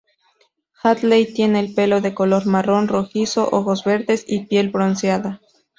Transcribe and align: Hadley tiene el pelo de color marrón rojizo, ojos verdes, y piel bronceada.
Hadley 0.81 1.31
tiene 1.31 1.59
el 1.59 1.75
pelo 1.75 2.01
de 2.01 2.15
color 2.15 2.47
marrón 2.47 2.87
rojizo, 2.87 3.47
ojos 3.51 3.83
verdes, 3.83 4.25
y 4.27 4.47
piel 4.47 4.71
bronceada. 4.71 5.39